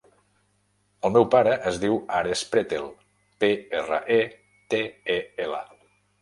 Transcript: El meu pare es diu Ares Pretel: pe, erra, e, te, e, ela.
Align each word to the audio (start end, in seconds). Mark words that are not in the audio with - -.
El 1.09 1.11
meu 1.17 1.25
pare 1.35 1.51
es 1.71 1.77
diu 1.83 1.99
Ares 2.19 2.41
Pretel: 2.55 2.87
pe, 3.45 3.51
erra, 3.81 4.01
e, 4.17 4.19
te, 4.75 4.81
e, 5.19 5.21
ela. 5.47 5.63